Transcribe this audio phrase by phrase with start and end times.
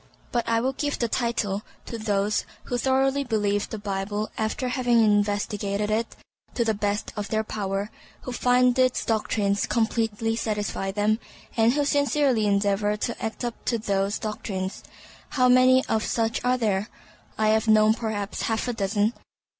[0.31, 4.99] But I would give the title to those who thoroughly believe the Bible after having
[4.99, 6.15] investigated it
[6.55, 7.91] to the best of their power,
[8.21, 11.19] who find its doctrines completely satisfy them,
[11.55, 14.83] and who sincerely endeavor to act up to those doctrines.
[15.29, 16.87] How many of such are there?
[17.37, 19.13] I have known perhaps half a dozen.